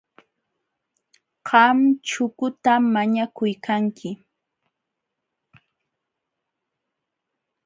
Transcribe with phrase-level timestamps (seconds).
[1.47, 4.09] Qam chukutam mañakuykanki.,